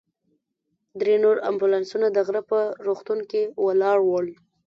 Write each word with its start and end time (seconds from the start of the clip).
درې 1.01 1.15
نور 1.23 1.37
امبولانسونه 1.49 2.07
د 2.11 2.17
غره 2.27 2.41
په 2.51 2.59
روغتون 2.85 3.19
کې 3.29 3.41
ولاړ 3.65 3.97
ول. 4.03 4.27